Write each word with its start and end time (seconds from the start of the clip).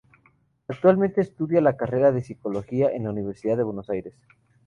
Actualmente 0.67 1.21
estudia 1.21 1.61
la 1.61 1.77
carrera 1.77 2.11
de 2.11 2.23
psicología 2.23 2.89
en 2.89 3.03
la 3.03 3.11
Universidad 3.11 3.55
de 3.55 3.61
Buenos 3.63 3.87
Aires. 3.91 4.15